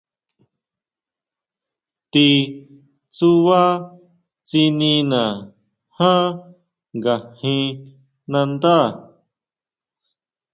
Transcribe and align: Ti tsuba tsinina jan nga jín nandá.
Ti 2.11 2.27
tsuba 3.15 3.61
tsinina 4.47 5.23
jan 5.97 6.23
nga 6.97 7.15
jín 7.39 7.67
nandá. 8.31 8.77